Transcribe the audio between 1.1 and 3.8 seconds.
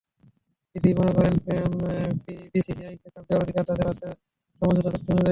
করে, বিসিসিআইকে চাপ দেওয়ার অধিকার